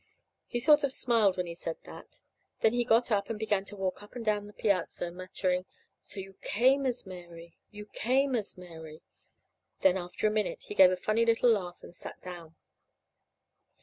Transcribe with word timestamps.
He 0.47 0.59
sort 0.59 0.83
of 0.83 0.91
smiled 0.91 1.37
when 1.37 1.45
he 1.45 1.53
said 1.53 1.77
that; 1.83 2.21
then 2.61 2.73
he 2.73 2.83
got 2.83 3.11
up 3.11 3.29
and 3.29 3.37
began 3.37 3.65
to 3.65 3.75
walk 3.75 4.01
up 4.01 4.15
and 4.15 4.25
down 4.25 4.47
the 4.47 4.53
piazza, 4.53 5.11
muttering: 5.11 5.65
"So 6.01 6.19
you 6.19 6.37
came 6.41 6.87
as 6.87 7.05
Mary, 7.05 7.55
you 7.69 7.85
came 7.85 8.35
as 8.35 8.57
Mary." 8.57 9.03
Then, 9.81 9.97
after 9.97 10.25
a 10.25 10.31
minute, 10.31 10.63
he 10.63 10.73
gave 10.73 10.89
a 10.89 10.95
funny 10.95 11.23
little 11.23 11.51
laugh 11.51 11.83
and 11.83 11.93
sat 11.93 12.19
down. 12.23 12.55